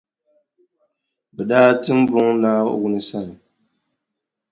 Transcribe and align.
Bɛ 1.35 1.41
daa 1.49 1.69
tim 1.83 1.99
buŋa 2.09 2.33
Naawuni 2.41 2.99
sani. 3.09 3.35